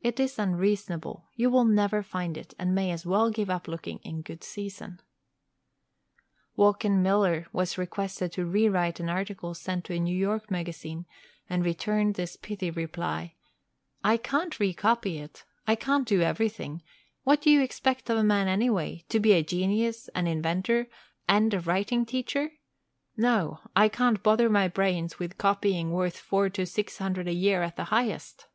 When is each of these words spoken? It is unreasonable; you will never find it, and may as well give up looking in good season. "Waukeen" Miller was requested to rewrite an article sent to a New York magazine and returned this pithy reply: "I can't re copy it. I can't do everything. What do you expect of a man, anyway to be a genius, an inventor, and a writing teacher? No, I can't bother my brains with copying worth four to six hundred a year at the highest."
It 0.00 0.20
is 0.20 0.38
unreasonable; 0.38 1.26
you 1.34 1.50
will 1.50 1.64
never 1.64 2.00
find 2.00 2.36
it, 2.38 2.54
and 2.56 2.72
may 2.72 2.92
as 2.92 3.04
well 3.04 3.30
give 3.32 3.50
up 3.50 3.66
looking 3.66 3.98
in 4.04 4.22
good 4.22 4.44
season. 4.44 5.00
"Waukeen" 6.56 7.02
Miller 7.02 7.48
was 7.52 7.76
requested 7.76 8.30
to 8.34 8.46
rewrite 8.46 9.00
an 9.00 9.08
article 9.08 9.54
sent 9.54 9.84
to 9.86 9.94
a 9.94 9.98
New 9.98 10.16
York 10.16 10.52
magazine 10.52 11.04
and 11.50 11.64
returned 11.64 12.14
this 12.14 12.36
pithy 12.36 12.70
reply: 12.70 13.34
"I 14.04 14.18
can't 14.18 14.60
re 14.60 14.72
copy 14.72 15.18
it. 15.18 15.44
I 15.66 15.74
can't 15.74 16.06
do 16.06 16.20
everything. 16.20 16.80
What 17.24 17.42
do 17.42 17.50
you 17.50 17.60
expect 17.60 18.08
of 18.08 18.16
a 18.18 18.22
man, 18.22 18.46
anyway 18.46 19.04
to 19.08 19.18
be 19.18 19.32
a 19.32 19.42
genius, 19.42 20.06
an 20.14 20.28
inventor, 20.28 20.86
and 21.26 21.52
a 21.52 21.58
writing 21.58 22.06
teacher? 22.06 22.52
No, 23.16 23.58
I 23.74 23.88
can't 23.88 24.22
bother 24.22 24.48
my 24.48 24.68
brains 24.68 25.18
with 25.18 25.38
copying 25.38 25.90
worth 25.90 26.16
four 26.16 26.50
to 26.50 26.66
six 26.66 26.98
hundred 26.98 27.26
a 27.26 27.32
year 27.34 27.64
at 27.64 27.74
the 27.74 27.86
highest." 27.90 28.46